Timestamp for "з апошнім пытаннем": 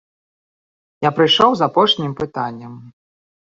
1.61-2.73